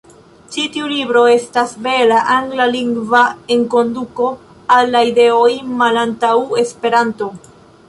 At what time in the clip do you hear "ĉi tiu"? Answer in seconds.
0.53-0.85